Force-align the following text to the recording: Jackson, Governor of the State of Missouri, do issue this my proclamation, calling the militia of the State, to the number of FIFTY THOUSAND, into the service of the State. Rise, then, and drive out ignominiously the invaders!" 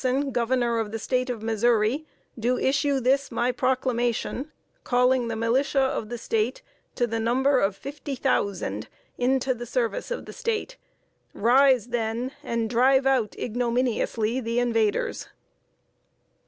Jackson, 0.01 0.31
Governor 0.31 0.79
of 0.79 0.91
the 0.91 0.97
State 0.97 1.29
of 1.29 1.43
Missouri, 1.43 2.07
do 2.39 2.57
issue 2.57 2.99
this 2.99 3.29
my 3.29 3.51
proclamation, 3.51 4.51
calling 4.83 5.27
the 5.27 5.35
militia 5.35 5.79
of 5.79 6.09
the 6.09 6.17
State, 6.17 6.63
to 6.95 7.05
the 7.05 7.19
number 7.19 7.59
of 7.59 7.75
FIFTY 7.77 8.15
THOUSAND, 8.15 8.87
into 9.19 9.53
the 9.53 9.67
service 9.67 10.09
of 10.09 10.25
the 10.25 10.33
State. 10.33 10.75
Rise, 11.33 11.89
then, 11.89 12.31
and 12.41 12.67
drive 12.67 13.05
out 13.05 13.37
ignominiously 13.37 14.39
the 14.39 14.57
invaders!" 14.57 15.27